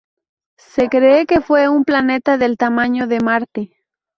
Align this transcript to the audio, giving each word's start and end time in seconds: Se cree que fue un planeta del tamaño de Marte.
Se 0.57 0.89
cree 0.89 1.27
que 1.27 1.41
fue 1.41 1.69
un 1.69 1.85
planeta 1.85 2.39
del 2.39 2.57
tamaño 2.57 3.05
de 3.05 3.19
Marte. 3.19 3.77